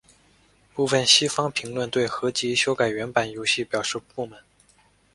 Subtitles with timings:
[0.73, 4.39] 部分西方评论对合辑修改原版游戏表示不满。